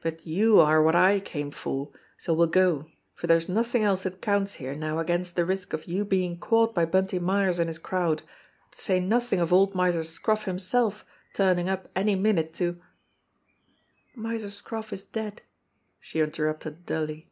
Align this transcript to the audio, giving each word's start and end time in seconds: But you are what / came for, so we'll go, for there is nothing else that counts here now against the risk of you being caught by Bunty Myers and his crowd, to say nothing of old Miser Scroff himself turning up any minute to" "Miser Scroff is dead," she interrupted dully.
But 0.00 0.24
you 0.26 0.58
are 0.60 0.82
what 0.82 1.22
/ 1.24 1.24
came 1.26 1.50
for, 1.50 1.90
so 2.16 2.32
we'll 2.32 2.46
go, 2.46 2.86
for 3.12 3.26
there 3.26 3.36
is 3.36 3.46
nothing 3.46 3.82
else 3.84 4.04
that 4.04 4.22
counts 4.22 4.54
here 4.54 4.74
now 4.74 4.98
against 5.00 5.36
the 5.36 5.44
risk 5.44 5.74
of 5.74 5.84
you 5.86 6.02
being 6.02 6.38
caught 6.40 6.74
by 6.74 6.86
Bunty 6.86 7.18
Myers 7.18 7.58
and 7.58 7.68
his 7.68 7.78
crowd, 7.78 8.22
to 8.70 8.78
say 8.80 9.00
nothing 9.00 9.38
of 9.38 9.52
old 9.52 9.74
Miser 9.74 10.02
Scroff 10.02 10.44
himself 10.46 11.04
turning 11.34 11.68
up 11.68 11.88
any 11.94 12.14
minute 12.14 12.54
to" 12.54 12.80
"Miser 14.16 14.48
Scroff 14.48 14.94
is 14.94 15.04
dead," 15.04 15.42
she 16.00 16.20
interrupted 16.20 16.86
dully. 16.86 17.28